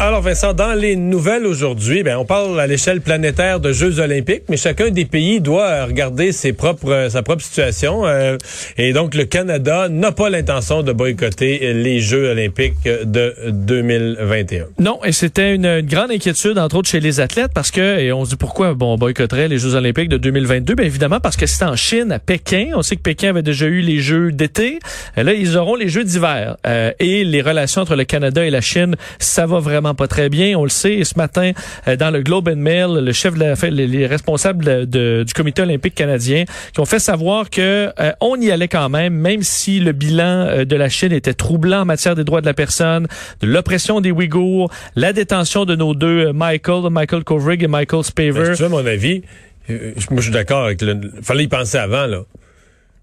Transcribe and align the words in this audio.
Alors 0.00 0.22
Vincent, 0.22 0.54
dans 0.54 0.74
les 0.74 0.96
nouvelles 0.96 1.46
aujourd'hui, 1.46 2.02
ben 2.02 2.16
on 2.18 2.24
parle 2.24 2.58
à 2.58 2.66
l'échelle 2.66 3.00
planétaire 3.00 3.60
de 3.60 3.72
Jeux 3.72 4.00
olympiques, 4.00 4.42
mais 4.48 4.56
chacun 4.56 4.90
des 4.90 5.04
pays 5.04 5.40
doit 5.40 5.84
regarder 5.84 6.32
ses 6.32 6.52
propres 6.52 7.06
sa 7.10 7.22
propre 7.22 7.42
situation. 7.42 8.04
Euh, 8.04 8.36
et 8.76 8.92
donc 8.92 9.14
le 9.14 9.24
Canada 9.24 9.88
n'a 9.88 10.10
pas 10.10 10.30
l'intention 10.30 10.82
de 10.82 10.92
boycotter 10.92 11.72
les 11.74 12.00
Jeux 12.00 12.28
olympiques 12.28 12.82
de 12.84 13.34
2021. 13.50 14.66
Non, 14.80 14.98
et 15.04 15.12
c'était 15.12 15.54
une, 15.54 15.80
grande 15.80 16.10
inquiétude 16.10 16.58
entre 16.58 16.76
autres 16.76 16.90
chez 16.90 17.00
les 17.00 17.20
athlètes 17.20 17.52
parce 17.54 17.70
que 17.70 18.00
et 18.00 18.12
on 18.12 18.24
se 18.24 18.30
dit 18.30 18.36
pourquoi 18.36 18.74
bon 18.74 18.94
on 18.94 18.98
boycotterait 18.98 19.46
les 19.46 19.58
Jeux 19.58 19.76
olympiques 19.76 20.08
de 20.08 20.18
2022 20.18 20.74
Bien 20.74 20.86
évidemment 20.86 21.20
parce 21.20 21.36
que 21.36 21.46
c'est 21.46 21.64
en 21.64 21.76
Chine 21.76 22.10
à 22.10 22.18
Pékin. 22.18 22.70
On 22.74 22.82
sait 22.82 22.96
que 22.96 23.02
Pékin 23.02 23.30
avait 23.30 23.42
déjà 23.42 23.66
eu 23.66 23.80
les 23.80 24.00
Jeux 24.00 24.32
d'été. 24.32 24.80
Là 25.16 25.32
ils 25.34 25.56
auront 25.56 25.76
les 25.76 25.88
Jeux 25.88 26.04
d'hiver 26.04 26.56
euh, 26.66 26.90
et 26.98 27.22
les 27.22 27.42
relations 27.42 27.82
entre 27.82 27.94
le 27.94 28.04
Canada 28.04 28.44
et 28.44 28.50
la 28.50 28.60
Chine, 28.60 28.96
ça 29.20 29.46
va 29.46 29.60
vraiment 29.60 29.83
pas 29.92 30.08
très 30.08 30.30
bien. 30.30 30.56
On 30.56 30.64
le 30.64 30.70
sait. 30.70 30.94
Et 30.94 31.04
ce 31.04 31.18
matin, 31.18 31.52
euh, 31.86 31.96
dans 31.96 32.10
le 32.10 32.22
Globe 32.22 32.48
and 32.48 32.56
Mail, 32.56 33.04
le 33.04 33.12
chef 33.12 33.34
de 33.34 33.68
les, 33.68 34.06
responsables 34.06 34.86
du 34.86 35.32
Comité 35.34 35.62
olympique 35.62 35.94
canadien 35.94 36.44
qui 36.72 36.80
ont 36.80 36.86
fait 36.86 36.98
savoir 36.98 37.50
que 37.50 37.90
euh, 37.98 38.12
on 38.20 38.40
y 38.40 38.50
allait 38.50 38.68
quand 38.68 38.88
même, 38.88 39.14
même 39.14 39.42
si 39.42 39.80
le 39.80 39.92
bilan 39.92 40.46
euh, 40.46 40.64
de 40.64 40.76
la 40.76 40.88
Chine 40.88 41.12
était 41.12 41.34
troublant 41.34 41.82
en 41.82 41.84
matière 41.84 42.14
des 42.14 42.24
droits 42.24 42.40
de 42.40 42.46
la 42.46 42.54
personne, 42.54 43.06
de 43.40 43.46
l'oppression 43.46 44.00
des 44.00 44.12
Ouïghours, 44.12 44.70
la 44.96 45.12
détention 45.12 45.64
de 45.64 45.74
nos 45.74 45.94
deux 45.94 46.32
Michael, 46.32 46.90
Michael 46.90 47.24
Kovrig 47.24 47.62
et 47.62 47.68
Michael 47.68 48.04
Spaver. 48.04 48.32
Ben, 48.32 48.54
tu 48.54 48.68
mon 48.68 48.86
avis, 48.86 49.22
moi 49.68 49.78
je 50.18 50.22
suis 50.22 50.30
d'accord 50.30 50.64
avec 50.64 50.80
le. 50.80 51.00
Fallait 51.22 51.44
y 51.44 51.48
penser 51.48 51.78
avant 51.78 52.06
là. 52.06 52.22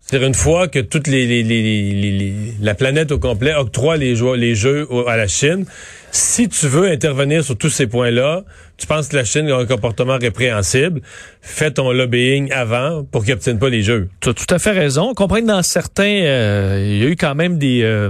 C'est-à-dire 0.01 0.27
une 0.27 0.33
fois 0.33 0.67
que 0.67 0.79
toute 0.79 1.07
la 1.07 2.75
planète 2.75 3.11
au 3.11 3.19
complet 3.19 3.53
octroie 3.53 3.97
les 3.97 4.15
jeux 4.55 4.87
à 5.07 5.15
la 5.15 5.27
Chine, 5.27 5.65
si 6.11 6.49
tu 6.49 6.67
veux 6.67 6.89
intervenir 6.91 7.43
sur 7.43 7.57
tous 7.57 7.69
ces 7.69 7.87
points-là, 7.87 8.43
tu 8.77 8.87
penses 8.87 9.09
que 9.09 9.15
la 9.15 9.23
Chine 9.23 9.47
a 9.49 9.57
un 9.57 9.65
comportement 9.65 10.17
répréhensible, 10.17 11.01
fais 11.41 11.71
ton 11.71 11.91
lobbying 11.91 12.51
avant 12.51 13.03
pour 13.03 13.23
qu'ils 13.23 13.33
n'obtiennent 13.33 13.59
pas 13.59 13.69
les 13.69 13.83
jeux. 13.83 14.09
Tu 14.21 14.29
as 14.29 14.33
tout 14.33 14.51
à 14.53 14.59
fait 14.59 14.71
raison. 14.71 15.09
On 15.11 15.13
comprend 15.13 15.39
que 15.39 15.45
dans 15.45 15.61
certains, 15.61 16.03
euh, 16.23 16.83
il 16.83 16.97
y 16.97 17.05
a 17.05 17.09
eu 17.09 17.15
quand 17.15 17.35
même 17.35 17.59
des 17.59 17.81
euh, 17.83 18.09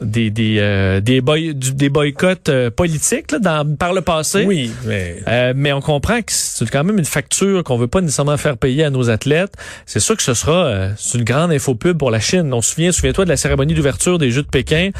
des 0.00 0.30
des 0.30 0.56
euh, 0.58 1.00
des, 1.00 1.22
des 1.22 1.88
boycotts 1.88 2.50
politiques 2.70 3.30
là, 3.32 3.38
dans, 3.38 3.76
par 3.76 3.94
le 3.94 4.00
passé. 4.00 4.44
Oui, 4.44 4.72
mais 4.86 5.22
mais 5.54 5.72
on 5.72 5.80
comprend 5.80 6.20
que 6.20 6.32
c'est 6.32 6.68
quand 6.68 6.84
même 6.84 6.98
une 6.98 7.04
facture 7.04 7.62
qu'on 7.62 7.78
veut 7.78 7.86
pas 7.86 8.00
nécessairement 8.00 8.36
faire 8.36 8.56
payer 8.56 8.84
à 8.84 8.90
nos 8.90 9.10
athlètes. 9.10 9.54
C'est 9.86 10.00
sûr 10.00 10.16
que 10.16 10.22
ce 10.22 10.34
sera 10.34 10.88
une 11.14 11.24
grande 11.24 11.52
infopub 11.52 11.96
pour 11.96 12.10
la 12.10 12.20
Chine. 12.20 12.52
On 12.52 12.60
se 12.60 12.74
souvient, 12.74 12.92
souviens-toi 12.92 13.24
de 13.24 13.30
la 13.30 13.36
cérémonie 13.36 13.74
d'ouverture 13.74 14.18
des 14.18 14.30
Jeux 14.32 14.42
de 14.42 14.48
Pékin. 14.48 14.90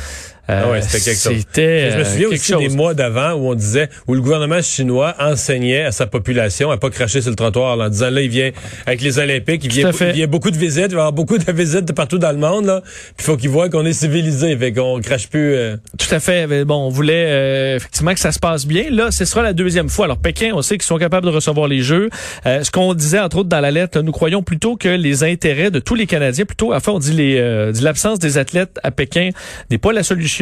Ah 0.51 0.71
ouais, 0.71 0.81
c'était 0.81 1.05
quelque 1.05 1.21
chose. 1.21 1.45
Je 1.55 1.99
me 1.99 2.05
souviens 2.05 2.29
aussi 2.29 2.57
des 2.57 2.75
mois 2.75 2.95
d'avant 2.95 3.33
où 3.33 3.51
on 3.51 3.55
disait 3.55 3.91
où 4.07 4.15
le 4.15 4.23
gouvernement 4.23 4.63
chinois 4.63 5.15
enseignait 5.19 5.85
à 5.85 5.93
sa 5.93 6.07
population 6.07 6.71
à 6.71 6.79
pas 6.79 6.89
cracher 6.89 7.21
sur 7.21 7.29
le 7.29 7.37
trottoir 7.37 7.79
en 7.79 7.89
disant 7.91 8.09
là 8.09 8.23
il 8.23 8.31
vient 8.31 8.51
avec 8.87 9.03
les 9.03 9.19
Olympiques, 9.19 9.65
il 9.65 9.71
vient, 9.71 9.91
il 10.01 10.13
vient 10.13 10.27
beaucoup 10.27 10.51
de 10.51 10.57
visites, 10.57 10.87
il 10.89 10.95
va 10.95 10.97
y 10.97 11.01
avoir 11.01 11.13
beaucoup 11.13 11.37
de 11.37 11.53
visites 11.53 11.85
de 11.85 11.93
partout 11.93 12.17
dans 12.17 12.33
le 12.33 12.39
monde 12.39 12.65
là. 12.65 12.81
Puis 12.83 13.17
il 13.19 13.25
faut 13.25 13.37
qu'ils 13.37 13.51
voient 13.51 13.69
qu'on 13.69 13.85
est 13.85 13.93
civilisé, 13.93 14.57
fait 14.57 14.73
qu'on 14.73 15.01
crache 15.03 15.29
plus. 15.29 15.55
Euh. 15.55 15.77
Tout 15.99 16.15
à 16.15 16.19
fait. 16.19 16.65
Bon, 16.65 16.87
on 16.87 16.89
voulait 16.89 17.27
euh, 17.29 17.77
effectivement 17.77 18.15
que 18.15 18.21
ça 18.21 18.33
se 18.33 18.39
passe 18.39 18.67
bien. 18.67 18.85
Là, 18.91 19.11
ce 19.11 19.27
sera 19.27 19.43
la 19.43 19.53
deuxième 19.53 19.91
fois. 19.91 20.07
Alors 20.07 20.19
Pékin, 20.19 20.53
on 20.55 20.63
sait 20.63 20.79
qu'ils 20.79 20.87
sont 20.87 20.97
capables 20.97 21.27
de 21.27 21.33
recevoir 21.33 21.69
les 21.69 21.83
Jeux. 21.83 22.09
Euh, 22.47 22.65
ce 22.65 22.71
qu'on 22.71 22.95
disait 22.95 23.21
entre 23.21 23.39
autres 23.39 23.51
dans 23.51 23.61
la 23.61 23.71
lettre, 23.71 24.01
nous 24.01 24.13
croyons 24.13 24.43
plutôt 24.43 24.77
que 24.77 24.89
les 24.89 25.25
intérêts 25.25 25.71
de 25.71 25.79
tous 25.79 25.95
les 25.95 26.07
Canadiens, 26.07 26.47
plutôt, 26.47 26.73
enfin 26.73 26.93
on 26.93 26.99
dit 26.99 27.13
les, 27.13 27.71
dit 27.73 27.83
l'absence 27.83 28.19
des 28.19 28.39
athlètes 28.39 28.79
à 28.83 28.91
Pékin 28.91 29.31
n'est 29.71 29.77
pas 29.77 29.93
la 29.93 30.03
solution. 30.03 30.38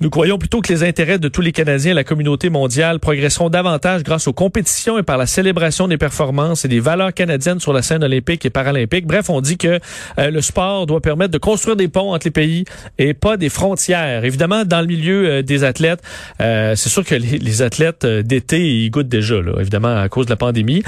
Nous 0.00 0.10
croyons 0.10 0.38
plutôt 0.38 0.60
que 0.60 0.72
les 0.72 0.84
intérêts 0.84 1.18
de 1.18 1.28
tous 1.28 1.40
les 1.40 1.52
Canadiens 1.52 1.92
et 1.92 1.94
la 1.94 2.04
communauté 2.04 2.50
mondiale 2.50 3.00
progresseront 3.00 3.50
davantage 3.50 4.02
grâce 4.02 4.28
aux 4.28 4.32
compétitions 4.32 4.98
et 4.98 5.02
par 5.02 5.16
la 5.16 5.26
célébration 5.26 5.88
des 5.88 5.98
performances 5.98 6.64
et 6.64 6.68
des 6.68 6.80
valeurs 6.80 7.12
canadiennes 7.12 7.60
sur 7.60 7.72
la 7.72 7.82
scène 7.82 8.04
olympique 8.04 8.44
et 8.44 8.50
paralympique. 8.50 9.06
Bref, 9.06 9.30
on 9.30 9.40
dit 9.40 9.56
que 9.56 9.80
euh, 10.18 10.30
le 10.30 10.40
sport 10.40 10.86
doit 10.86 11.00
permettre 11.00 11.32
de 11.32 11.38
construire 11.38 11.76
des 11.76 11.88
ponts 11.88 12.12
entre 12.12 12.26
les 12.26 12.30
pays 12.30 12.64
et 12.98 13.14
pas 13.14 13.36
des 13.36 13.48
frontières. 13.48 14.24
Évidemment, 14.24 14.64
dans 14.64 14.80
le 14.80 14.86
milieu 14.86 15.26
euh, 15.26 15.42
des 15.42 15.64
athlètes, 15.64 16.02
euh, 16.40 16.74
c'est 16.76 16.88
sûr 16.88 17.04
que 17.04 17.14
les, 17.14 17.62
athlètes 17.62 18.04
d'été, 18.04 18.60
ils 18.60 18.90
goûtent 18.90 19.08
déjà, 19.08 19.40
là, 19.40 19.52
évidemment, 19.60 19.96
à 19.96 20.08
cause 20.08 20.26
de 20.26 20.30
la 20.30 20.36
pandémie. 20.36 20.82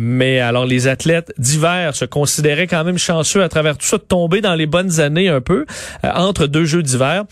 mais 0.00 0.40
alors, 0.40 0.64
les 0.64 0.86
athlètes 0.86 1.32
d'hiver 1.38 1.94
se 1.94 2.04
considéraient 2.04 2.66
quand 2.66 2.84
même 2.84 2.98
chanceux 2.98 3.42
à 3.42 3.48
travers 3.48 3.76
tout 3.76 3.86
ça 3.86 3.98
de 3.98 4.02
tomber 4.02 4.40
dans 4.40 4.54
les 4.54 4.66
bonnes 4.66 5.00
années 5.00 5.28
un 5.28 5.40
peu 5.40 5.66
entre 6.04 6.46
deux 6.46 6.64
jeux 6.64 6.82
d'hiver. 6.82 7.24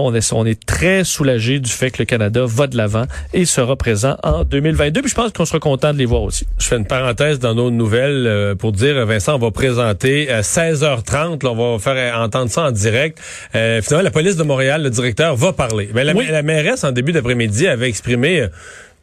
On 0.00 0.14
est, 0.14 0.32
on 0.32 0.46
est 0.46 0.64
très 0.64 1.04
soulagé 1.04 1.58
du 1.58 1.70
fait 1.70 1.90
que 1.90 1.98
le 1.98 2.04
Canada 2.04 2.44
va 2.46 2.66
de 2.66 2.76
l'avant 2.76 3.04
et 3.32 3.44
sera 3.44 3.76
présent 3.76 4.16
en 4.22 4.44
2022. 4.44 5.02
Puis 5.02 5.10
je 5.10 5.14
pense 5.14 5.32
qu'on 5.32 5.44
sera 5.44 5.60
content 5.60 5.92
de 5.92 5.98
les 5.98 6.06
voir 6.06 6.22
aussi. 6.22 6.46
Je 6.58 6.66
fais 6.66 6.76
une 6.76 6.86
parenthèse 6.86 7.38
dans 7.38 7.54
nos 7.54 7.70
nouvelles 7.70 8.26
euh, 8.26 8.54
pour 8.54 8.72
dire, 8.72 9.04
Vincent, 9.06 9.34
on 9.34 9.38
va 9.38 9.50
présenter 9.50 10.30
à 10.30 10.40
16h30, 10.42 11.46
on 11.46 11.74
va 11.74 11.78
faire 11.78 12.18
entendre 12.18 12.50
ça 12.50 12.62
en 12.62 12.70
direct. 12.70 13.18
Euh, 13.54 13.82
finalement, 13.82 14.04
la 14.04 14.10
police 14.10 14.36
de 14.36 14.42
Montréal, 14.42 14.82
le 14.82 14.90
directeur, 14.90 15.36
va 15.36 15.52
parler. 15.52 15.90
Mais 15.94 16.04
la, 16.04 16.12
la 16.12 16.42
mairesse, 16.42 16.84
en 16.84 16.92
début 16.92 17.12
d'après-midi, 17.12 17.66
avait 17.66 17.88
exprimé... 17.88 18.40
Euh, 18.40 18.48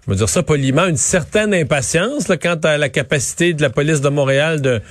je 0.08 0.12
vais 0.12 0.18
dire 0.18 0.30
ça 0.30 0.42
poliment, 0.42 0.88
une 0.88 0.98
certaine 0.98 1.54
impatience 1.54 2.28
là, 2.28 2.36
quant 2.36 2.56
à 2.64 2.80
la 2.80 2.90
capacité 2.90 3.54
de 3.54 3.62
la 3.62 3.70
police 3.70 4.02
de 4.02 4.10
Montréal 4.10 4.60
de, 4.60 4.82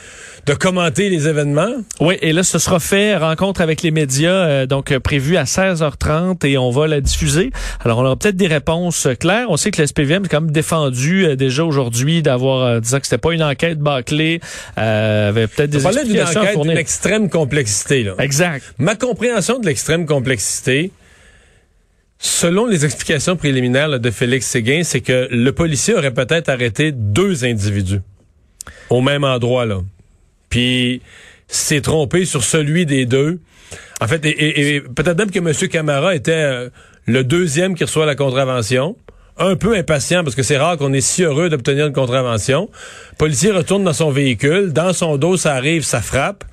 de 0.47 0.55
commenter 0.55 1.09
les 1.09 1.29
événements? 1.29 1.73
Oui, 2.01 2.17
et 2.23 2.33
là, 2.33 2.43
ce 2.43 2.59
sera 2.59 2.81
fait, 2.81 3.17
rencontre 3.17 3.61
avec 3.61 3.83
les 3.83 3.91
médias, 3.91 4.31
euh, 4.31 4.67
donc 4.67 4.93
euh, 4.93 5.01
prévu 5.01 5.37
à 5.37 5.45
16h30 5.45 6.47
et 6.47 6.59
on 6.59 6.71
va 6.71 6.87
la 6.87 7.01
diffuser. 7.01 7.51
Alors, 7.85 7.99
on 7.99 8.05
aura 8.05 8.17
peut-être 8.17 8.37
des 8.37 8.47
réponses 8.47 9.09
claires. 9.19 9.47
On 9.51 9.57
sait 9.57 9.71
que 9.71 9.83
l'SPVM 9.83 10.25
est 10.25 10.29
quand 10.29 10.41
même 10.41 10.51
défendu 10.51 11.25
euh, 11.25 11.37
déjà 11.37 11.65
aujourd'hui 11.65 12.23
d'avoir, 12.23 12.81
disant 12.81 12.99
que 12.99 13.07
c'était 13.07 13.19
pas 13.19 13.33
une 13.33 13.43
enquête 13.43 13.79
bâclée, 13.79 14.41
avait 14.77 15.47
peut-être 15.47 15.71
des 15.71 15.87
explications 15.87 16.41
d'une 16.41 16.51
enquête 16.51 16.63
d'une 16.63 16.79
extrême 16.79 17.31
complexité. 17.31 18.03
Là. 18.03 18.15
Exact. 18.19 18.65
Ma 18.79 18.97
compréhension 18.97 19.59
de 19.59 19.67
l'extrême 19.67 20.07
complexité, 20.07 20.93
Selon 22.23 22.67
les 22.67 22.85
explications 22.85 23.35
préliminaires 23.35 23.99
de 23.99 24.11
Félix 24.11 24.47
Séguin, 24.47 24.83
c'est 24.85 25.01
que 25.01 25.27
le 25.31 25.53
policier 25.53 25.95
aurait 25.95 26.13
peut-être 26.13 26.51
arrêté 26.51 26.93
deux 26.93 27.47
individus 27.47 28.01
au 28.91 29.01
même 29.01 29.25
endroit 29.25 29.65
là. 29.65 29.79
Puis 30.51 31.01
s'est 31.49 31.81
trompé 31.81 32.25
sur 32.27 32.45
celui 32.45 32.85
des 32.87 33.07
deux. 33.07 33.41
En 34.01 34.07
fait, 34.07 34.25
et, 34.25 34.81
peut-être 34.81 35.19
même 35.19 35.31
que 35.31 35.39
M. 35.39 35.69
Camara 35.69 36.15
était 36.15 36.33
euh, 36.33 36.69
le 37.07 37.25
deuxième 37.25 37.75
qui 37.75 37.85
reçoit 37.85 38.07
la 38.07 38.15
contravention. 38.15 38.97
Un 39.39 39.57
peu 39.57 39.75
impatient 39.77 40.23
parce 40.23 40.37
que 40.37 40.43
c'est 40.43 40.59
rare 40.59 40.77
qu'on 40.77 40.93
est 40.93 41.01
si 41.01 41.23
heureux 41.23 41.49
d'obtenir 41.49 41.87
une 41.87 41.93
contravention. 41.95 42.69
Le 43.13 43.17
policier 43.17 43.53
retourne 43.53 43.85
dans 43.85 43.95
son 43.95 44.11
véhicule. 44.11 44.73
Dans 44.73 44.93
son 44.93 45.17
dos, 45.17 45.37
ça 45.37 45.55
arrive, 45.55 45.83
ça 45.83 46.03
frappe. 46.03 46.45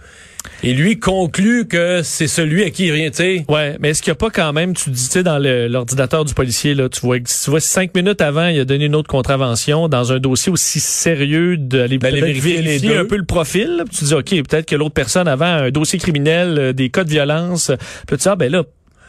Et 0.63 0.73
lui 0.73 0.99
conclut 0.99 1.67
que 1.67 2.01
c'est 2.03 2.27
celui 2.27 2.63
à 2.63 2.69
qui 2.69 2.87
il 2.87 2.93
vient, 2.93 3.09
tu 3.09 3.17
sais. 3.17 3.45
Ouais, 3.47 3.77
mais 3.79 3.89
est-ce 3.89 4.01
qu'il 4.01 4.11
n'y 4.11 4.15
a 4.15 4.19
pas 4.19 4.29
quand 4.29 4.53
même, 4.53 4.73
tu 4.73 4.89
dis, 4.89 5.05
tu 5.05 5.11
sais, 5.11 5.23
dans 5.23 5.37
l'ordinateur 5.39 6.25
du 6.25 6.33
policier, 6.33 6.73
là, 6.73 6.89
tu 6.89 7.01
vois, 7.01 7.19
tu 7.19 7.49
vois, 7.49 7.59
cinq 7.59 7.95
minutes 7.95 8.21
avant, 8.21 8.47
il 8.47 8.59
a 8.59 8.65
donné 8.65 8.85
une 8.85 8.95
autre 8.95 9.09
contravention 9.09 9.87
dans 9.87 10.11
un 10.11 10.19
dossier 10.19 10.51
aussi 10.51 10.79
sérieux 10.79 11.57
d'aller 11.57 11.97
vérifier, 11.97 12.61
les 12.61 12.79
deux. 12.79 12.97
un 12.97 13.05
peu 13.05 13.17
le 13.17 13.25
profil. 13.25 13.83
tu 13.91 14.05
dis, 14.05 14.13
OK, 14.13 14.29
peut-être 14.29 14.65
que 14.65 14.75
l'autre 14.75 14.93
personne 14.93 15.27
avant 15.27 15.45
un 15.45 15.71
dossier 15.71 15.99
criminel, 15.99 16.57
euh, 16.57 16.73
des 16.73 16.89
cas 16.89 17.03
de 17.03 17.09
violence. 17.09 17.71
Puis 18.07 18.17
tu 18.17 18.23
dis, 18.23 18.29
ah, 18.29 18.35
ben 18.35 18.51
là, 18.51 18.63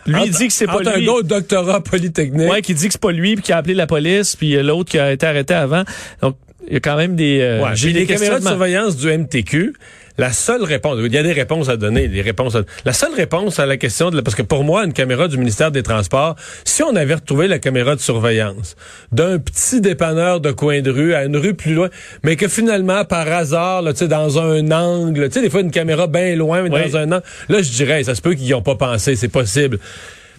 lui 0.06 0.20
il 0.26 0.30
dit 0.30 0.48
que 0.48 0.52
c'est 0.52 0.66
pas 0.66 0.80
lui. 0.80 1.08
un 1.08 1.12
autre 1.12 1.28
doctorat 1.28 1.82
polytechnique. 1.82 2.50
Ouais, 2.50 2.62
qui 2.62 2.74
dit 2.74 2.86
que 2.86 2.92
c'est 2.92 3.00
pas 3.00 3.12
lui, 3.12 3.34
puis 3.34 3.44
qui 3.44 3.52
a 3.52 3.58
appelé 3.58 3.74
la 3.74 3.86
police, 3.86 4.36
puis 4.36 4.56
euh, 4.56 4.62
l'autre 4.62 4.90
qui 4.90 4.98
a 4.98 5.12
été 5.12 5.26
arrêté 5.26 5.54
avant. 5.54 5.84
Donc, 6.22 6.36
il 6.66 6.74
y 6.74 6.76
a 6.76 6.80
quand 6.80 6.96
même 6.96 7.16
des. 7.16 7.40
Euh, 7.40 7.74
j'ai 7.74 7.92
des 7.92 8.06
caméras 8.06 8.40
de 8.40 8.44
surveillance 8.44 8.96
du 8.96 9.06
MTQ. 9.06 9.74
La 10.18 10.32
seule 10.32 10.64
réponse, 10.64 10.98
il 11.00 11.12
y 11.12 11.16
a 11.16 11.22
des 11.22 11.32
réponses 11.32 11.68
à 11.68 11.76
donner, 11.76 12.08
des 12.08 12.22
réponses. 12.22 12.56
la 12.84 12.92
seule 12.92 13.14
réponse 13.14 13.60
à 13.60 13.66
la 13.66 13.76
question 13.76 14.10
de 14.10 14.20
parce 14.20 14.34
que 14.34 14.42
pour 14.42 14.64
moi, 14.64 14.84
une 14.84 14.92
caméra 14.92 15.28
du 15.28 15.38
ministère 15.38 15.70
des 15.70 15.84
Transports, 15.84 16.34
si 16.64 16.82
on 16.82 16.96
avait 16.96 17.14
retrouvé 17.14 17.46
la 17.46 17.60
caméra 17.60 17.94
de 17.94 18.00
surveillance 18.00 18.74
d'un 19.12 19.38
petit 19.38 19.80
dépanneur 19.80 20.40
de 20.40 20.50
coin 20.50 20.80
de 20.80 20.90
rue 20.90 21.14
à 21.14 21.24
une 21.24 21.36
rue 21.36 21.54
plus 21.54 21.74
loin, 21.74 21.88
mais 22.24 22.34
que 22.34 22.48
finalement 22.48 23.04
par 23.04 23.28
hasard, 23.28 23.82
là, 23.82 23.92
tu 23.92 24.00
sais, 24.00 24.08
dans 24.08 24.40
un 24.40 24.72
angle, 24.72 25.28
tu 25.28 25.34
sais, 25.34 25.40
des 25.40 25.50
fois 25.50 25.60
une 25.60 25.70
caméra 25.70 26.08
bien 26.08 26.34
loin, 26.34 26.62
mais 26.62 26.70
dans 26.70 26.96
un 26.96 27.12
angle, 27.12 27.24
là, 27.48 27.62
je 27.62 27.70
dirais, 27.70 28.02
ça 28.02 28.16
se 28.16 28.20
peut 28.20 28.34
qu'ils 28.34 28.46
n'y 28.46 28.54
ont 28.54 28.62
pas 28.62 28.74
pensé, 28.74 29.14
c'est 29.14 29.28
possible. 29.28 29.78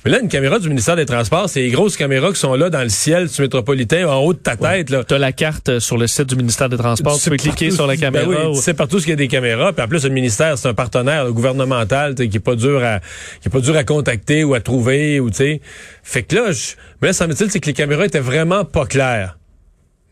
Mais 0.06 0.12
là, 0.12 0.20
une 0.22 0.30
caméra 0.30 0.60
du 0.60 0.70
ministère 0.70 0.96
des 0.96 1.06
Transports, 1.06 1.50
c'est 1.50 1.62
les 1.62 1.72
grosses 1.72 1.98
caméras 1.98 2.32
qui 2.32 2.40
sont 2.40 2.56
là 2.56 2.70
dans 2.70 2.82
le 2.84 2.90
ciel 2.90 3.28
du 3.28 3.42
métropolitain, 3.42 4.08
en 4.08 4.20
haut 4.20 4.34
de 4.34 4.38
ta 4.40 4.56
tête. 4.56 4.90
là. 4.90 5.04
Tu 5.04 5.14
as 5.14 5.18
la 5.18 5.34
carte 5.34 5.70
euh, 5.70 5.80
sur 5.82 5.98
le 5.98 6.08
site 6.08 6.28
du 6.30 6.36
ministère 6.36 6.70
des 6.70 6.78
Transports. 6.78 7.20
Tu, 7.20 7.30
peux 7.30 7.36
cliquer 7.36 7.70
sur 7.72 7.86
la 7.86 7.96
ben 7.96 8.00
caméra. 8.00 8.26
oui, 8.28 8.36
ou- 8.52 8.56
tu 8.56 8.62
sais 8.62 8.74
partout 8.74 8.98
qu'il 9.00 9.10
y 9.10 9.14
a 9.14 9.18
des 9.18 9.28
caméras. 9.28 9.74
Puis 9.74 9.84
en 9.84 9.88
plus, 9.88 10.04
le 10.06 10.10
ministère, 10.10 10.58
c'est 10.58 10.70
un 10.70 10.74
partenaire 10.74 11.26
là, 11.26 11.32
gouvernemental 11.32 12.16
qui 12.16 12.24
est 12.24 12.40
pas 12.40 12.56
dur 12.56 12.84
à 12.84 13.00
qui 13.42 13.50
est 13.50 13.52
pas 13.52 13.60
dur 13.60 13.76
à 13.76 13.84
contacter 13.84 14.44
ou 14.44 14.54
à 14.54 14.62
trouver 14.62 15.20
ou 15.20 15.30
tu 15.30 15.38
sais. 15.38 15.62
Fait 16.04 16.24
que 16.24 16.36
là, 16.36 16.52
je, 16.52 16.76
mais 17.02 17.10
là, 17.10 17.14
semble-t-il, 17.14 17.52
c'est 17.52 17.60
que 17.60 17.68
les 17.68 17.74
caméras 17.74 18.06
étaient 18.06 18.20
vraiment 18.20 18.64
pas 18.66 18.86
claires. 18.86 19.39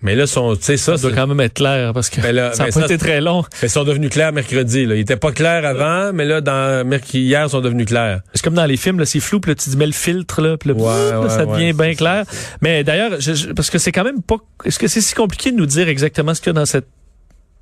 Mais 0.03 0.15
là, 0.15 0.27
sont, 0.27 0.55
tu 0.55 0.61
sais, 0.63 0.77
ça, 0.77 0.95
Ça 0.95 1.01
doit 1.07 1.15
quand 1.15 1.25
même 1.25 1.39
être 1.39 1.55
clair 1.55 1.91
parce 1.91 2.09
que 2.11 2.21
Ben 2.21 2.31
là, 2.35 2.51
ça 2.53 2.59
n'a 2.63 2.69
ben 2.69 2.73
pas 2.73 2.79
ça, 2.81 2.85
été 2.85 2.97
très 2.99 3.19
long. 3.19 3.44
ils 3.63 3.69
sont 3.69 3.83
devenus 3.83 4.11
clairs 4.11 4.31
mercredi. 4.31 4.85
Là. 4.85 4.94
Ils 4.95 5.01
étaient 5.01 5.15
pas 5.17 5.31
clairs 5.31 5.65
avant, 5.65 6.13
mais 6.13 6.25
là, 6.25 6.39
dans 6.41 6.88
hier, 7.13 7.45
ils 7.45 7.49
sont 7.49 7.61
devenus 7.61 7.88
clairs. 7.88 8.21
C'est 8.33 8.44
comme 8.44 8.53
dans 8.53 8.65
les 8.65 8.77
films, 8.77 8.99
là, 8.99 9.05
c'est 9.05 9.19
flou, 9.19 9.39
puis 9.39 9.51
là, 9.51 9.55
tu 9.55 9.69
te 9.71 9.75
mets 9.75 9.88
le 9.88 9.91
filtre, 9.94 10.41
là, 10.41 10.55
puis 10.57 10.69
là, 10.69 10.75
Ouais, 10.75 11.11
là, 11.11 11.21
ouais, 11.21 11.29
ça 11.29 11.45
devient 11.45 11.67
ouais, 11.67 11.73
bien 11.73 11.95
clair. 11.95 12.25
Mais 12.61 12.83
d'ailleurs, 12.83 13.17
parce 13.55 13.69
que 13.71 13.79
c'est 13.79 13.91
quand 13.91 14.03
même 14.03 14.21
pas... 14.21 14.35
Est-ce 14.65 14.77
que 14.77 14.88
c'est 14.88 15.01
si 15.01 15.15
compliqué 15.15 15.51
de 15.51 15.57
nous 15.57 15.65
dire 15.65 15.89
exactement 15.89 16.33
ce 16.35 16.41
qu'il 16.41 16.49
y 16.49 16.55
a 16.55 16.59
dans 16.59 16.65
cette 16.65 16.88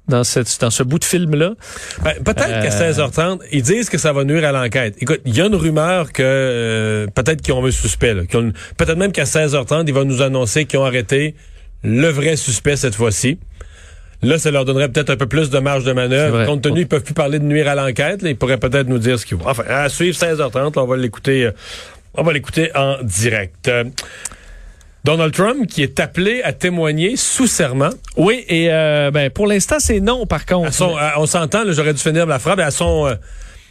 dans 0.08 0.24
cette 0.24 0.62
dans 0.62 0.70
ce 0.70 0.84
bout 0.84 1.00
de 1.00 1.04
film 1.04 1.34
là 1.34 1.54
Ben, 2.04 2.14
peut-être 2.24 2.48
Euh. 2.48 2.62
qu'à 2.62 2.70
16h30, 2.70 3.40
ils 3.52 3.64
disent 3.64 3.90
que 3.90 3.98
ça 3.98 4.14
va 4.14 4.24
nuire 4.24 4.46
à 4.46 4.52
l'enquête. 4.52 4.94
Écoute, 5.00 5.22
il 5.26 5.36
y 5.36 5.42
a 5.42 5.48
une 5.48 5.56
rumeur 5.56 6.14
que 6.14 6.22
euh, 6.24 7.08
peut-être 7.08 7.42
qu'ils 7.42 7.56
ont 7.56 7.66
un 7.66 7.72
suspect. 7.72 8.14
Peut-être 8.14 8.98
même 8.98 9.12
qu'à 9.12 9.24
16h30, 9.24 9.86
ils 9.88 9.94
vont 9.96 10.06
nous 10.06 10.22
annoncer 10.22 10.66
qu'ils 10.66 10.78
ont 10.78 10.86
arrêté 10.86 11.34
le 11.86 12.08
vrai 12.10 12.36
suspect 12.36 12.76
cette 12.76 12.96
fois-ci. 12.96 13.38
Là, 14.22 14.40
ça 14.40 14.50
leur 14.50 14.66
donnerait 14.66 14.90
peut-être 14.90 15.12
un 15.12 15.18
peu 15.18 15.28
plus 15.28 15.50
de 15.50 15.60
marge 15.60 15.84
de 15.84 15.92
manœuvre. 15.94 16.46
Compte 16.46 16.62
tenu, 16.64 16.82
ils 16.82 16.88
peuvent 16.88 17.04
plus 17.04 17.14
parler 17.14 17.38
de 17.38 17.44
nuire 17.44 17.68
à 17.68 17.76
l'enquête. 17.76 18.22
Ils 18.24 18.36
pourraient 18.36 18.58
peut-être 18.58 18.88
nous 18.88 18.98
dire 18.98 19.20
ce 19.20 19.26
qu'ils 19.26 19.38
vont. 19.38 19.48
Enfin, 19.48 19.64
à 19.70 19.88
suivre 19.90 20.18
16h30, 20.18 20.76
là, 20.76 20.84
on 20.84 20.88
va 20.88 20.98
l'écouter. 20.98 21.46
euh, 21.46 21.52
on 22.16 22.24
va 22.24 22.34
l'écouter 22.34 22.72
en 22.76 22.98
direct. 23.04 23.68
Euh, 23.68 23.84
Donald 25.04 25.34
Trump 25.34 25.68
qui 25.68 25.84
est 25.84 26.00
appelé 26.00 26.42
à 26.44 26.54
témoigner 26.54 27.16
sous 27.18 27.46
serment. 27.46 27.92
oui 28.18 28.44
et 28.48 28.72
euh, 28.72 29.12
ben 29.12 29.30
pour 29.30 29.46
l'instant 29.46 29.76
c'est 29.80 30.00
non 30.00 30.26
par 30.26 30.48
contre 30.48 30.70
À 30.70 30.72
son, 30.72 30.96
à- 30.96 31.14
on 31.20 31.28
s'entend, 31.28 31.64
j'aurais 31.68 31.94
dû 31.94 32.00
finir 32.02 32.26
ma 32.26 32.40
phrase, 32.40 32.56
mais 32.58 32.64
à 32.64 32.72
son, 32.72 33.06
euh, 33.06 33.14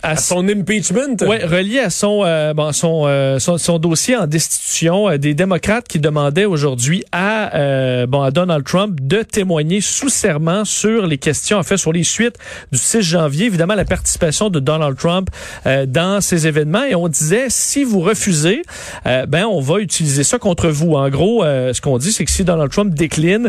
À 0.04 0.16
son 0.16 0.46
impeachment? 0.48 1.16
Ouais, 1.26 1.44
relié 1.44 1.80
à 1.80 1.88
son, 1.88 2.22
euh, 2.24 2.52
bon, 2.52 2.72
son, 2.72 3.04
euh, 3.06 3.38
son, 3.38 3.56
son 3.56 3.78
dossier 3.78 4.16
en 4.16 4.26
destitution, 4.26 5.08
euh, 5.08 5.16
des 5.16 5.32
démocrates 5.32 5.88
qui 5.88 5.98
demandaient 5.98 6.44
aujourd'hui 6.44 7.04
à, 7.10 7.56
euh, 7.56 8.06
bon, 8.06 8.20
à 8.20 8.30
Donald 8.30 8.64
Trump 8.64 8.98
de 9.00 9.22
témoigner 9.22 9.80
sous 9.80 10.10
serment 10.10 10.66
sur 10.66 11.06
les 11.06 11.16
questions, 11.16 11.56
en 11.56 11.62
fait, 11.62 11.78
sur 11.78 11.92
les 11.92 12.04
suites 12.04 12.36
du 12.70 12.78
6 12.78 13.00
janvier, 13.00 13.46
évidemment, 13.46 13.74
la 13.74 13.86
participation 13.86 14.50
de 14.50 14.60
Donald 14.60 14.98
Trump 14.98 15.30
euh, 15.66 15.86
dans 15.86 16.20
ces 16.20 16.46
événements. 16.46 16.84
Et 16.84 16.94
on 16.94 17.08
disait, 17.08 17.46
si 17.48 17.82
vous 17.82 18.00
refusez, 18.00 18.62
ben, 19.04 19.46
on 19.46 19.60
va 19.60 19.78
utiliser 19.80 20.22
ça 20.22 20.38
contre 20.38 20.68
vous. 20.68 20.92
En 20.94 21.08
gros, 21.08 21.44
euh, 21.44 21.72
ce 21.72 21.80
qu'on 21.80 21.96
dit, 21.96 22.12
c'est 22.12 22.26
que 22.26 22.30
si 22.30 22.44
Donald 22.44 22.70
Trump 22.70 22.92
décline, 22.94 23.48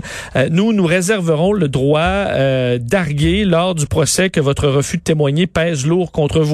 nous, 0.52 0.72
nous 0.72 0.86
réserverons 0.86 1.52
le 1.52 1.68
droit 1.68 2.00
euh, 2.02 2.78
d'arguer 2.80 3.44
lors 3.44 3.76
du 3.76 3.88
procès 3.88 4.30
que 4.30 4.40
votre 4.40 4.68
refus 4.68 4.98
de 4.98 5.04
témoigner 5.04 5.48
pèse 5.48 5.86
lourd 5.86 6.12
contre 6.12 6.40
vous. 6.40 6.45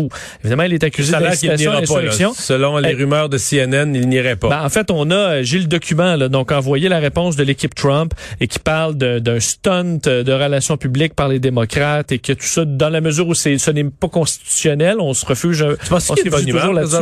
Évidemment, 0.42 0.64
il 0.64 0.74
est 0.74 0.84
accusé 0.84 1.12
d'incitation 1.12 1.72
à 1.72 1.80
l'insurrection. 1.82 2.34
Selon 2.34 2.78
les 2.78 2.92
Eh, 2.92 2.94
rumeurs 2.96 3.30
de 3.30 3.38
CNN, 3.38 3.94
il 3.96 4.08
n'irait 4.10 4.36
pas. 4.36 4.50
Ben, 4.50 4.64
en 4.64 4.70
fait, 4.70 4.92
on 4.92 5.10
a, 5.12 5.16
euh, 5.16 5.40
j'ai 5.44 5.60
le 5.60 5.66
document, 5.66 6.16
là, 6.16 6.30
donc 6.30 6.52
envoyé 6.52 6.90
la 6.90 7.00
réponse 7.00 7.36
de 7.36 7.44
l'équipe 7.44 7.74
Trump 7.76 8.14
et 8.40 8.48
qui 8.48 8.60
parle 8.60 8.96
d'un 8.96 9.40
stunt 9.40 10.00
euh, 10.08 10.24
de 10.24 10.32
relations 10.34 10.78
publiques 10.78 11.14
par 11.14 11.28
les 11.28 11.40
démocrates 11.40 12.12
et 12.12 12.20
que 12.20 12.34
tout 12.34 12.46
ça, 12.46 12.66
dans 12.66 12.90
la 12.90 13.02
mesure 13.02 13.28
où 13.28 13.34
ce 13.34 13.72
n'est 13.72 13.84
pas 13.86 14.10
constitutionnel, 14.10 14.98
on 15.00 15.14
se 15.14 15.26
refuse. 15.26 15.66
tu 15.84 15.90
penses 15.90 16.10
on 16.10 16.16
qu'il 16.16 16.28
est 16.28 16.52
toujours 16.52 16.74
là-dessus. 16.74 16.96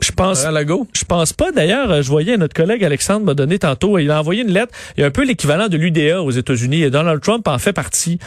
Je 0.00 0.12
pense, 0.12 0.44
je 0.92 1.04
pense 1.04 1.32
pas. 1.32 1.50
D'ailleurs, 1.50 1.90
euh, 1.90 2.02
je 2.02 2.08
voyais 2.08 2.36
notre 2.36 2.54
collègue 2.54 2.84
Alexandre 2.84 3.26
m'a 3.26 3.34
donné 3.34 3.58
tantôt. 3.58 3.98
Il 3.98 4.10
a 4.10 4.20
envoyé 4.20 4.42
une 4.42 4.52
lettre. 4.52 4.72
Il 4.96 5.00
y 5.00 5.04
a 5.04 5.06
un 5.06 5.10
peu 5.10 5.24
l'équivalent 5.24 5.68
de 5.68 5.76
l'UDA 5.76 6.22
aux 6.22 6.30
États-Unis 6.30 6.82
et 6.84 6.90
Donald 6.90 7.20
Trump 7.20 7.46
en 7.48 7.58
fait 7.58 7.72
partie. 7.72 8.18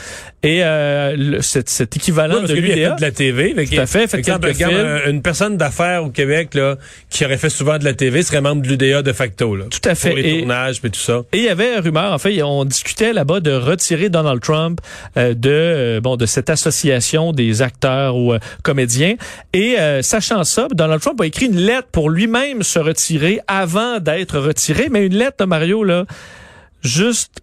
Et 0.44 0.64
euh, 0.64 1.16
le- 1.18 1.42
cet, 1.42 1.70
cet 1.70 1.96
équivalent 1.96 2.36
Oui, 2.36 2.42
parce 2.42 2.52
de 2.54 2.58
l'UDA. 2.58 2.74
fait 2.74 2.96
de 2.98 3.02
la 3.02 3.12
TV. 3.12 3.54
Tout 3.54 3.80
à 3.80 3.86
fait, 3.86 4.08
fait 4.08 4.18
exemple, 4.18 4.48
regarde, 4.48 4.74
un- 4.74 5.10
une 5.10 5.22
personne 5.22 5.56
d'affaires 5.58 6.04
au 6.04 6.10
Québec 6.10 6.56
là, 6.56 6.76
qui 7.10 7.24
aurait 7.26 7.38
fait 7.38 7.50
souvent 7.50 7.78
de 7.78 7.86
la 7.86 7.94
TV 7.94 8.22
serait 8.24 8.42
membre 8.42 8.62
de 8.64 8.68
l'UDA 8.68 9.02
de 9.02 9.14
facto. 9.14 9.56
Là, 9.56 9.66
Tout 9.70 9.88
à 9.90 9.96
fait. 9.96 10.10
Pour 10.10 10.18
les 10.18 10.30
Et- 10.30 10.40
tournages 10.40 10.82
et 10.84 10.90
tout 10.90 11.00
ça. 11.00 11.22
Et 11.32 11.38
il 11.38 11.44
y 11.44 11.50
avait 11.50 11.76
une 11.76 11.82
rumeur, 11.82 12.12
en 12.12 12.18
fait, 12.18 12.42
on 12.44 12.66
discutait 12.66 13.14
là-bas 13.14 13.40
de 13.40 13.52
retirer 13.52 14.10
Donald 14.10 14.42
Trump 14.42 14.80
euh, 15.18 15.34
de 15.34 15.50
euh, 15.50 16.02
bon 16.02 16.18
de 16.18 16.26
cette 16.26 16.50
association 16.50 17.32
des 17.32 17.62
acteurs 17.62 18.16
ou 18.16 18.34
euh, 18.34 18.40
comédiens. 18.64 19.16
Et 19.54 19.80
euh, 19.80 20.02
sachant 20.02 20.44
ça, 20.44 20.68
Donald 20.74 21.02
Trump 21.02 21.20
a 21.22 21.26
écrit 21.26 21.46
une 21.46 21.61
lettre 21.66 21.88
pour 21.92 22.10
lui-même 22.10 22.64
se 22.64 22.80
retirer 22.80 23.40
avant 23.48 24.00
d'être 24.00 24.40
retiré, 24.40 24.88
mais 24.90 25.06
une 25.06 25.16
lettre, 25.16 25.46
Mario 25.46 25.84
là, 25.84 26.06
juste 26.84 27.42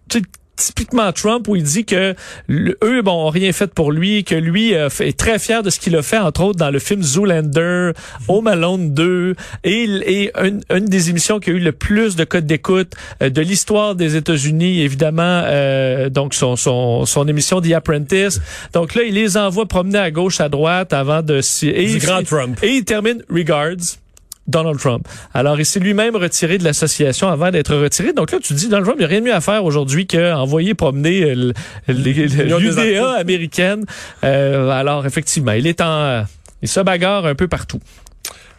typiquement 0.55 1.13
Trump 1.13 1.47
où 1.47 1.55
il 1.55 1.63
dit 1.63 1.85
que 1.85 2.13
le- 2.47 2.77
eux 2.83 3.01
bon 3.01 3.27
ont 3.27 3.29
rien 3.29 3.53
fait 3.53 3.73
pour 3.73 3.93
lui 3.93 4.25
que 4.25 4.35
lui 4.35 4.73
euh, 4.75 4.89
est 4.99 5.17
très 5.17 5.39
fier 5.39 5.63
de 5.63 5.69
ce 5.69 5.79
qu'il 5.79 5.95
a 5.95 6.01
fait 6.01 6.17
entre 6.17 6.41
autres 6.43 6.59
dans 6.59 6.69
le 6.69 6.79
film 6.79 7.01
Zoolander, 7.01 7.91
Home 8.27 8.47
Alone 8.47 8.93
2 8.93 9.35
et, 9.63 9.83
et 10.05 10.31
une, 10.37 10.59
une 10.69 10.83
des 10.83 11.09
émissions 11.09 11.39
qui 11.39 11.51
a 11.51 11.53
eu 11.53 11.59
le 11.59 11.71
plus 11.71 12.17
de 12.17 12.25
codes 12.25 12.45
d'écoute 12.45 12.91
euh, 13.23 13.29
de 13.29 13.39
l'histoire 13.41 13.95
des 13.95 14.17
États-Unis 14.17 14.81
évidemment 14.81 15.43
euh, 15.45 16.09
donc 16.09 16.33
son, 16.33 16.57
son 16.57 17.05
son 17.05 17.25
émission 17.29 17.61
The 17.61 17.71
Apprentice. 17.71 18.41
Donc 18.73 18.95
là 18.95 19.03
il 19.03 19.13
les 19.13 19.37
envoie 19.37 19.65
promener 19.65 19.99
à 19.99 20.11
gauche 20.11 20.41
à 20.41 20.49
droite 20.49 20.91
avant 20.91 21.21
de 21.21 21.39
et 21.65 21.97
grand 21.99 22.21
Trump. 22.23 22.59
et 22.61 22.71
il 22.75 22.83
termine 22.83 23.23
Regards. 23.33 23.77
Donald 24.49 24.79
Trump. 24.79 25.07
Alors, 25.33 25.59
il 25.59 25.65
s'est 25.65 25.79
lui-même 25.79 26.15
retiré 26.15 26.57
de 26.57 26.63
l'association 26.63 27.29
avant 27.29 27.51
d'être 27.51 27.75
retiré. 27.75 28.13
Donc 28.13 28.31
là, 28.31 28.39
tu 28.41 28.53
dis, 28.53 28.67
Donald 28.67 28.85
Trump, 28.85 28.97
il 28.99 29.01
n'y 29.01 29.05
a 29.05 29.09
rien 29.09 29.21
de 29.21 29.25
mieux 29.25 29.33
à 29.33 29.41
faire 29.41 29.63
aujourd'hui 29.63 30.07
qu'envoyer 30.07 30.73
promener 30.73 31.23
euh, 31.23 31.53
l'UDA 31.87 33.11
américaine. 33.17 33.85
Euh, 34.23 34.69
alors, 34.69 35.05
effectivement, 35.05 35.53
il 35.53 35.67
est 35.67 35.81
en... 35.81 36.25
Il 36.61 36.67
se 36.67 36.81
bagarre 36.81 37.25
un 37.25 37.35
peu 37.35 37.47
partout. 37.47 37.79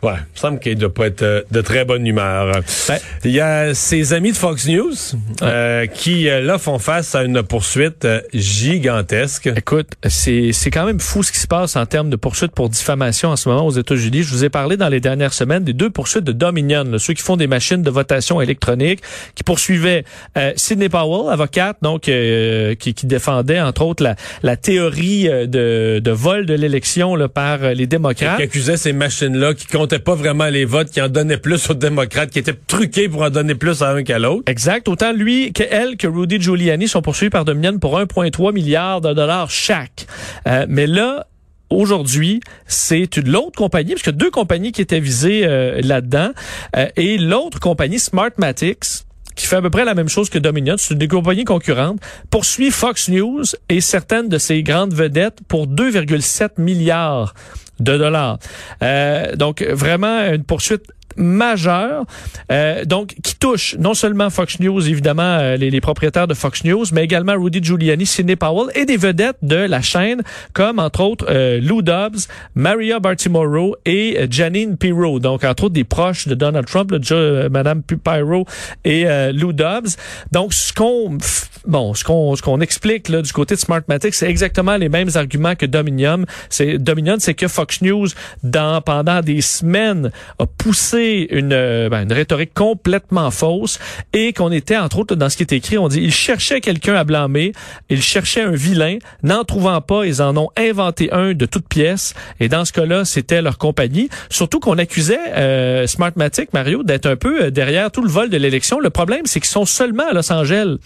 Ouais, 0.03 0.13
il 0.15 0.33
me 0.35 0.39
semble 0.39 0.61
qu'il 0.61 0.77
doit 0.79 0.93
pas 0.95 1.07
être 1.09 1.23
euh, 1.23 1.43
de 1.51 1.61
très 1.61 1.85
bonne 1.85 2.07
humeur. 2.07 2.61
Ben- 2.89 2.99
Il 3.25 3.33
y 3.33 3.41
a 3.41 3.75
ses 3.75 4.13
amis 4.15 4.33
de 4.33 4.37
Fox 4.37 4.67
News 4.67 4.95
euh, 5.43 5.87
qui, 5.87 6.29
euh, 6.29 6.41
là, 6.41 6.57
font 6.59 6.79
face 6.79 7.15
à 7.15 7.23
une 7.23 7.43
poursuite 7.43 8.07
euh, 8.07 8.23
gigantesque. 8.33 9.51
Écoute, 9.57 9.89
c'est 10.09 10.53
c'est 10.53 10.71
quand 10.71 10.87
même 10.87 11.01
fou 11.01 11.23
ce 11.23 11.33
qui 11.33 11.39
se 11.39 11.47
passe 11.47 11.77
en 11.77 11.85
termes 11.87 12.09
de 12.11 12.17
poursuites 12.17 12.53
pour 12.53 12.69
diffamation 12.69 13.29
en 13.31 13.37
ce 13.37 13.49
moment 13.49 13.67
aux 13.67 13.71
États-Unis. 13.73 14.23
Je 14.23 14.31
vous 14.33 14.45
ai 14.45 14.49
parlé 14.49 14.77
dans 14.77 14.89
les 14.89 15.01
dernières 15.01 15.35
semaines 15.35 15.65
des 15.65 15.73
deux 15.73 15.91
poursuites 15.91 16.25
de 16.25 16.33
Dominion, 16.33 16.85
là, 16.85 16.99
ceux 16.99 17.13
qui 17.15 17.23
font 17.23 17.37
des 17.37 17.47
machines 17.47 17.83
de 17.83 17.91
votation 17.91 18.41
électronique, 18.41 19.01
qui 19.35 19.43
poursuivaient 19.45 20.05
euh, 20.39 20.53
Sidney 20.57 20.89
Powell, 20.89 21.33
avocate, 21.33 21.77
donc 21.83 22.09
euh, 22.09 22.75
qui, 22.75 22.95
qui 22.95 23.07
défendait 23.07 23.61
entre 23.61 23.83
autres 23.83 24.03
la, 24.03 24.17
la 24.43 24.57
théorie 24.57 25.25
de, 25.29 25.99
de 26.03 26.11
vol 26.11 26.47
de 26.47 26.55
l'élection 26.55 27.17
par 27.29 27.59
les 27.75 27.87
démocrates. 27.87 28.37
qui 28.39 28.43
accusait 28.45 28.77
ces 28.77 28.93
machines-là 28.93 29.55
qui 29.55 29.67
comptaient 29.91 30.03
pas 30.05 30.15
vraiment 30.15 30.47
les 30.47 30.65
votes, 30.65 30.91
qui 30.91 31.03
en 31.03 31.09
donnaient 31.09 31.37
plus 31.37 31.69
aux 31.69 31.75
démocrates, 31.75 32.31
qui 32.31 32.39
étaient 32.39 32.55
truqués 32.55 33.09
pour 33.09 33.23
en 33.23 33.31
donner 33.31 33.57
plus 33.57 33.83
à 33.83 33.91
un 33.91 34.05
qu'à 34.05 34.21
l'autre. 34.21 34.45
Exact. 34.47 34.87
Autant 34.87 35.13
lui 35.13 35.53
que 35.53 35.65
elle 35.69 35.97
que 35.97 36.07
Rudy 36.07 36.41
Giuliani 36.41 36.87
sont 36.87 37.03
poursuivis 37.03 37.31
par 37.31 37.45
Dominion 37.45 37.77
pour 37.79 37.99
1,3 37.99 38.53
milliard 38.53 39.01
de 39.01 39.13
dollars 39.13 39.51
chaque. 39.51 40.07
Euh, 40.47 40.65
mais 40.69 40.87
là, 40.87 41.27
aujourd'hui, 41.71 42.41
c'est 42.69 43.17
une 43.17 43.31
l'autre 43.31 43.57
compagnie, 43.57 43.95
parce 43.95 44.07
a 44.07 44.13
deux 44.13 44.31
compagnies 44.31 44.71
qui 44.71 44.81
étaient 44.81 45.01
visées 45.01 45.43
euh, 45.45 45.81
là-dedans, 45.83 46.31
euh, 46.77 46.87
et 46.97 47.19
l'autre 47.19 47.59
compagnie, 47.59 47.99
Smartmatics, 47.99 49.05
qui 49.35 49.47
fait 49.47 49.57
à 49.57 49.63
peu 49.63 49.71
près 49.71 49.85
la 49.85 49.95
même 49.95 50.09
chose 50.09 50.31
que 50.31 50.39
Dominion, 50.39 50.77
c'est 50.79 50.95
une 50.95 51.01
des 51.01 51.09
compagnies 51.09 51.45
concurrentes, 51.45 51.99
poursuit 52.31 52.71
Fox 52.71 53.09
News 53.09 53.43
et 53.69 53.81
certaines 53.81 54.29
de 54.29 54.39
ses 54.39 54.63
grandes 54.63 54.95
vedettes 54.95 55.39
pour 55.49 55.67
2,7 55.67 56.51
milliards 56.59 57.35
de 57.81 57.97
dollars. 57.97 58.39
Euh, 58.83 59.35
donc 59.37 59.63
vraiment 59.63 60.21
une 60.33 60.45
poursuite 60.45 60.85
majeure, 61.21 62.05
euh, 62.51 62.85
donc 62.85 63.15
qui 63.23 63.37
touche 63.37 63.77
non 63.79 63.95
seulement 63.95 64.31
Fox 64.31 64.59
News, 64.61 64.89
évidemment 64.89 65.23
euh, 65.23 65.57
les, 65.57 65.71
les 65.71 65.81
propriétaires 65.81 66.27
de 66.27 66.35
Fox 66.35 66.65
News, 66.65 66.87
mais 66.93 67.05
également 67.05 67.35
Rudy 67.35 67.63
Giuliani, 67.63 68.07
Sidney 68.07 68.37
Powell 68.37 68.71
et 68.75 68.85
des 68.85 68.97
vedettes 68.97 69.37
de 69.43 69.57
la 69.57 69.83
chaîne, 69.83 70.23
comme 70.53 70.79
entre 70.79 71.01
autres 71.01 71.27
euh, 71.29 71.61
Lou 71.61 71.83
Dobbs, 71.83 72.27
Maria 72.55 73.01
Bartiromo 73.01 73.77
et 73.85 74.17
euh, 74.19 74.27
Janine 74.31 74.77
Pirro, 74.77 75.21
donc 75.21 75.45
entre 75.45 75.65
autres 75.65 75.75
des 75.75 75.85
proches 75.85 76.27
de 76.27 76.35
Donald 76.35 76.67
Trump, 76.67 76.93
déjà, 76.93 77.15
euh, 77.15 77.49
Madame 77.49 77.83
Pirro 77.83 78.47
et 78.85 79.05
Lou 79.33 79.53
Dobbs. 79.53 79.97
Donc 80.33 80.55
ce 80.55 80.73
qu'on 80.73 81.19
bon, 81.67 81.95
ce 81.95 82.05
qu'on 82.05 82.35
ce 82.37 82.43
qu'on 82.43 82.61
explique 82.61 83.09
là 83.09 83.23
du 83.23 83.33
côté 83.33 83.55
de 83.55 83.61
Smartmatic, 83.61 84.15
c'est 84.15 84.29
exactement 84.29 84.77
les 84.77 84.89
mêmes 84.89 85.11
arguments 85.15 85.55
que 85.55 85.67
Dominion. 85.67 86.25
C'est 86.49 86.79
Dominion, 86.79 87.17
c'est 87.19 87.35
que 87.35 87.49
Fox 87.49 87.83
News 87.83 88.09
dans 88.43 88.81
pendant 88.81 89.21
des 89.21 89.41
semaines 89.41 90.11
a 90.39 90.47
poussé 90.47 91.10
une, 91.31 91.53
euh, 91.53 91.89
ben, 91.89 92.03
une 92.03 92.13
rhétorique 92.13 92.55
complètement 92.55 93.31
fausse 93.31 93.79
et 94.13 94.33
qu'on 94.33 94.51
était, 94.53 94.77
entre 94.77 94.99
autres, 95.01 95.15
dans 95.15 95.29
ce 95.29 95.37
qui 95.37 95.43
est 95.43 95.53
écrit, 95.53 95.79
on 95.79 95.89
dit, 95.89 96.01
ils 96.01 96.13
cherchaient 96.13 96.61
quelqu'un 96.61 96.95
à 96.95 97.05
blâmer, 97.05 97.53
ils 97.89 98.03
cherchaient 98.03 98.43
un 98.43 98.53
vilain, 98.53 98.99
n'en 99.23 99.45
trouvant 99.45 99.81
pas, 99.81 100.05
ils 100.05 100.23
en 100.23 100.37
ont 100.37 100.51
inventé 100.57 101.13
un 101.13 101.33
de 101.33 101.47
toutes 101.47 101.69
pièces 101.69 102.15
et 102.39 102.49
dans 102.49 102.65
ce 102.65 102.73
cas-là, 102.73 103.05
c'était 103.05 103.43
leur 103.43 103.59
compagnie. 103.59 104.09
Surtout 104.29 104.61
qu'on 104.61 104.79
accusait 104.79 105.19
euh, 105.37 105.87
Smartmatic, 105.87 106.53
Mario, 106.53 106.83
d'être 106.83 107.07
un 107.07 107.17
peu 107.17 107.45
euh, 107.45 107.51
derrière 107.51 107.91
tout 107.91 108.03
le 108.03 108.11
vol 108.11 108.31
de 108.31 108.37
l'élection. 108.37 108.81
Le 108.81 108.91
problème, 108.91 109.23
c'est 109.27 109.41
qu'ils 109.41 109.51
sont 109.51 109.67
seulement 109.67 110.09
à 110.09 110.13
Los 110.13 110.33
Angeles. 110.33 110.77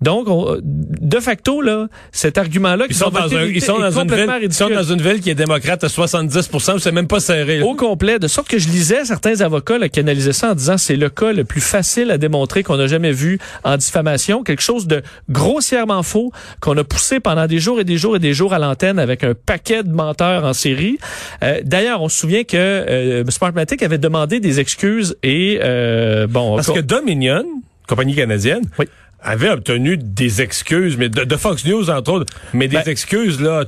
Donc, 0.00 0.26
de 0.62 1.20
facto, 1.20 1.62
là, 1.62 1.88
cet 2.12 2.36
argument-là... 2.36 2.86
Ils 2.88 2.94
sont, 2.94 3.10
dans, 3.10 3.26
ils, 3.26 3.62
sont 3.62 3.78
dans 3.78 3.90
une 3.90 4.14
ville, 4.14 4.38
ils 4.42 4.52
sont 4.52 4.68
dans 4.68 4.82
une 4.82 5.00
ville 5.00 5.20
qui 5.20 5.30
est 5.30 5.34
démocrate 5.34 5.82
à 5.82 5.88
70 5.88 6.50
c'est 6.78 6.92
même 6.92 7.06
pas 7.06 7.20
serré. 7.20 7.62
Au 7.62 7.74
complet, 7.74 8.18
de 8.18 8.28
sorte 8.28 8.48
que 8.48 8.58
je 8.58 8.68
lisais 8.68 9.04
certains 9.04 9.40
avocats 9.40 9.78
là, 9.78 9.88
qui 9.88 10.00
analysaient 10.00 10.32
ça 10.32 10.50
en 10.50 10.54
disant 10.54 10.76
c'est 10.78 10.96
le 10.96 11.08
cas 11.08 11.32
le 11.32 11.44
plus 11.44 11.60
facile 11.60 12.10
à 12.10 12.18
démontrer 12.18 12.62
qu'on 12.62 12.76
n'a 12.76 12.86
jamais 12.86 13.12
vu 13.12 13.38
en 13.62 13.76
diffamation, 13.76 14.42
quelque 14.42 14.62
chose 14.62 14.86
de 14.86 15.02
grossièrement 15.30 16.02
faux 16.02 16.32
qu'on 16.60 16.76
a 16.76 16.84
poussé 16.84 17.20
pendant 17.20 17.46
des 17.46 17.58
jours 17.58 17.80
et 17.80 17.84
des 17.84 17.96
jours 17.96 18.16
et 18.16 18.18
des 18.18 18.34
jours 18.34 18.52
à 18.52 18.58
l'antenne 18.58 18.98
avec 18.98 19.24
un 19.24 19.34
paquet 19.34 19.82
de 19.82 19.92
menteurs 19.92 20.44
en 20.44 20.52
série. 20.52 20.98
Euh, 21.42 21.60
D'ailleurs, 21.64 22.02
on 22.02 22.08
se 22.08 22.18
souvient 22.18 22.44
que 22.44 22.56
euh, 22.56 23.24
Smartmatic 23.30 23.82
avait 23.82 23.98
demandé 23.98 24.40
des 24.40 24.60
excuses 24.60 25.16
et 25.22 25.60
euh, 25.62 26.26
bon... 26.26 26.56
Parce 26.56 26.70
que 26.70 26.80
Dominion, 26.80 27.44
compagnie 27.88 28.14
canadienne... 28.14 28.62
Oui 28.78 28.86
avait 29.24 29.50
obtenu 29.50 29.96
des 29.96 30.42
excuses, 30.42 30.96
mais 30.96 31.08
de, 31.08 31.36
Fox 31.36 31.64
News 31.64 31.90
entre 31.90 32.12
autres, 32.12 32.34
mais 32.52 32.68
des 32.68 32.76
ben, 32.76 32.88
excuses 32.88 33.40
là 33.40 33.64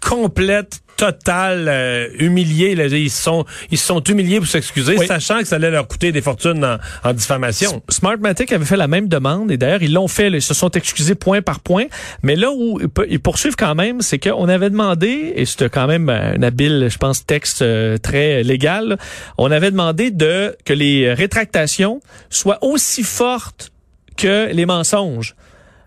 complètes, 0.00 0.80
totales, 0.96 1.66
euh, 1.68 2.08
humiliées. 2.18 2.74
Là, 2.74 2.86
ils 2.86 3.10
sont 3.10 3.44
ils 3.70 3.78
sont 3.78 4.02
humiliés 4.02 4.38
pour 4.38 4.46
s'excuser, 4.46 4.96
sachant 5.06 5.38
que 5.40 5.44
ça 5.44 5.56
allait 5.56 5.70
leur 5.70 5.86
coûter 5.88 6.12
des 6.12 6.22
fortunes 6.22 6.64
en, 6.64 6.78
en 7.04 7.12
diffamation. 7.12 7.82
Smartmatic 7.88 8.52
avait 8.52 8.64
fait 8.64 8.76
la 8.76 8.88
même 8.88 9.08
demande 9.08 9.50
et 9.50 9.56
d'ailleurs 9.56 9.82
ils 9.82 9.92
l'ont 9.92 10.08
fait. 10.08 10.28
ils 10.28 10.42
se 10.42 10.54
sont 10.54 10.70
excusés 10.70 11.14
point 11.14 11.42
par 11.42 11.60
point. 11.60 11.86
Mais 12.22 12.36
là 12.36 12.50
où 12.50 12.80
ils 13.08 13.20
poursuivent 13.20 13.56
quand 13.56 13.74
même, 13.74 14.00
c'est 14.00 14.18
qu'on 14.18 14.48
avait 14.48 14.70
demandé 14.70 15.32
et 15.36 15.44
c'était 15.44 15.68
quand 15.68 15.86
même 15.86 16.08
un 16.08 16.42
habile, 16.42 16.88
je 16.90 16.98
pense, 16.98 17.24
texte 17.24 17.62
euh, 17.62 17.98
très 17.98 18.42
légal. 18.42 18.98
On 19.38 19.50
avait 19.50 19.70
demandé 19.70 20.10
de 20.10 20.56
que 20.64 20.72
les 20.72 21.12
rétractations 21.12 22.00
soient 22.30 22.58
aussi 22.62 23.02
fortes 23.02 23.72
que 24.20 24.52
les 24.52 24.66
mensonges. 24.66 25.34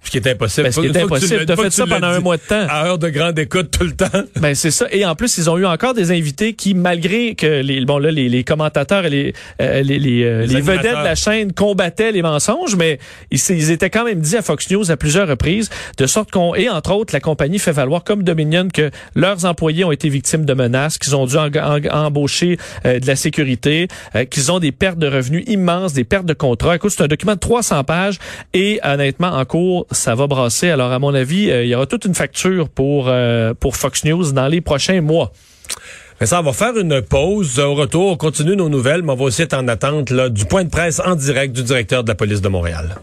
Ce 0.03 0.11
qui 0.11 0.17
est 0.17 0.27
impossible. 0.27 0.67
Ben, 0.67 0.71
ce 0.71 0.81
qui 0.81 0.87
est 0.87 0.97
impossible. 0.97 1.45
Tu 1.45 1.51
as 1.51 1.55
fait 1.55 1.69
ça 1.71 1.87
pendant 1.87 2.07
un 2.07 2.19
mois 2.19 2.37
de 2.37 2.41
temps. 2.41 2.65
À 2.69 2.87
heure 2.87 2.97
de 2.97 3.09
grande 3.09 3.39
écoute 3.39 3.71
tout 3.71 3.85
le 3.85 3.93
temps. 3.93 4.07
Ben, 4.39 4.55
c'est 4.55 4.71
ça. 4.71 4.87
Et 4.91 5.05
en 5.05 5.15
plus, 5.15 5.37
ils 5.37 5.49
ont 5.49 5.57
eu 5.57 5.65
encore 5.65 5.93
des 5.93 6.11
invités 6.11 6.53
qui, 6.53 6.73
malgré 6.73 7.35
que 7.35 7.61
les, 7.61 7.85
bon, 7.85 7.97
là, 7.97 8.11
les, 8.11 8.27
les 8.27 8.43
commentateurs 8.43 9.05
et 9.05 9.09
les, 9.09 9.33
euh, 9.61 9.81
les, 9.81 9.99
les, 9.99 10.23
euh, 10.23 10.45
les, 10.45 10.59
vedettes 10.59 10.97
de 10.97 11.03
la 11.03 11.15
chaîne 11.15 11.53
combattaient 11.53 12.11
les 12.11 12.21
mensonges, 12.21 12.75
mais 12.75 12.99
ils, 13.31 13.39
ils, 13.49 13.71
étaient 13.71 13.89
quand 13.89 14.03
même 14.03 14.19
dit 14.19 14.35
à 14.35 14.41
Fox 14.41 14.69
News 14.69 14.91
à 14.91 14.97
plusieurs 14.97 15.29
reprises, 15.29 15.69
de 15.97 16.05
sorte 16.07 16.31
qu'on, 16.31 16.55
et 16.55 16.67
entre 16.67 16.91
autres, 16.93 17.13
la 17.13 17.21
compagnie 17.21 17.59
fait 17.59 17.71
valoir 17.71 18.03
comme 18.03 18.23
Dominion 18.23 18.67
que 18.73 18.91
leurs 19.15 19.45
employés 19.45 19.85
ont 19.85 19.91
été 19.91 20.09
victimes 20.09 20.45
de 20.45 20.53
menaces, 20.53 20.97
qu'ils 20.97 21.15
ont 21.15 21.25
dû 21.25 21.37
embaucher 21.37 22.57
euh, 22.85 22.99
de 22.99 23.07
la 23.07 23.15
sécurité, 23.15 23.87
qu'ils 24.29 24.51
ont 24.51 24.59
des 24.59 24.71
pertes 24.71 24.99
de 24.99 25.07
revenus 25.07 25.43
immenses, 25.47 25.93
des 25.93 26.03
pertes 26.03 26.25
de 26.25 26.33
contrats. 26.33 26.75
Écoute, 26.75 26.91
c'est 26.95 27.03
un 27.03 27.07
document 27.07 27.35
de 27.35 27.39
300 27.39 27.83
pages 27.85 28.19
et 28.53 28.79
honnêtement, 28.83 29.29
en 29.29 29.45
cours, 29.45 29.85
ça 29.93 30.15
va 30.15 30.27
brasser. 30.27 30.69
Alors, 30.69 30.91
à 30.91 30.99
mon 30.99 31.13
avis, 31.13 31.49
euh, 31.49 31.63
il 31.63 31.69
y 31.69 31.75
aura 31.75 31.85
toute 31.85 32.05
une 32.05 32.15
facture 32.15 32.69
pour, 32.69 33.05
euh, 33.07 33.53
pour 33.53 33.75
Fox 33.75 34.03
News 34.03 34.31
dans 34.31 34.47
les 34.47 34.61
prochains 34.61 35.01
mois. 35.01 35.31
Mais 36.19 36.27
ça, 36.27 36.39
on 36.39 36.43
va 36.43 36.53
faire 36.53 36.77
une 36.77 37.01
pause. 37.01 37.59
Au 37.59 37.73
retour, 37.73 38.11
on 38.11 38.17
continue 38.17 38.55
nos 38.55 38.69
nouvelles, 38.69 39.01
mais 39.01 39.11
on 39.11 39.15
va 39.15 39.25
aussi 39.25 39.41
être 39.41 39.53
en 39.53 39.67
attente 39.67 40.09
là, 40.09 40.29
du 40.29 40.45
point 40.45 40.63
de 40.63 40.69
presse 40.69 41.01
en 41.03 41.15
direct 41.15 41.53
du 41.55 41.63
directeur 41.63 42.03
de 42.03 42.09
la 42.09 42.15
police 42.15 42.41
de 42.41 42.49
Montréal. 42.49 42.95